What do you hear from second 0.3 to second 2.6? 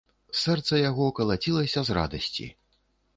Сэрца яго калацілася з радасці.